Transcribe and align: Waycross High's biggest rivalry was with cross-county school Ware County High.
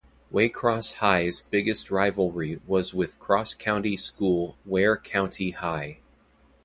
Waycross 0.33 0.93
High's 0.95 1.41
biggest 1.41 1.91
rivalry 1.91 2.59
was 2.65 2.91
with 2.91 3.19
cross-county 3.19 3.95
school 3.97 4.57
Ware 4.65 4.97
County 4.97 5.51
High. 5.51 5.99